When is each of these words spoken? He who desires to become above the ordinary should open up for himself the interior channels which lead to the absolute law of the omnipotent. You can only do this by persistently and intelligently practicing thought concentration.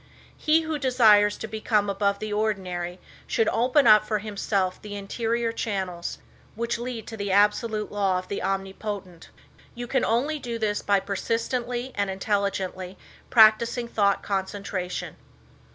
He 0.35 0.61
who 0.61 0.79
desires 0.79 1.37
to 1.37 1.47
become 1.47 1.87
above 1.87 2.17
the 2.17 2.33
ordinary 2.33 2.99
should 3.27 3.47
open 3.49 3.85
up 3.85 4.03
for 4.03 4.17
himself 4.17 4.81
the 4.81 4.95
interior 4.95 5.51
channels 5.51 6.17
which 6.55 6.79
lead 6.79 7.05
to 7.05 7.15
the 7.15 7.31
absolute 7.31 7.91
law 7.91 8.17
of 8.17 8.27
the 8.27 8.41
omnipotent. 8.41 9.29
You 9.75 9.85
can 9.85 10.03
only 10.03 10.39
do 10.39 10.57
this 10.57 10.81
by 10.81 11.01
persistently 11.01 11.91
and 11.93 12.09
intelligently 12.09 12.97
practicing 13.29 13.87
thought 13.87 14.23
concentration. 14.23 15.17